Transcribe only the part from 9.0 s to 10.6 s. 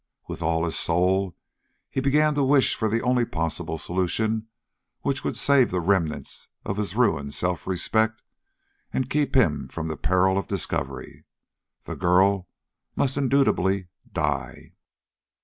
keep him from the peril of